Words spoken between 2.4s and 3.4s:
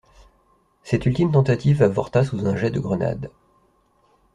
un jet de grenades.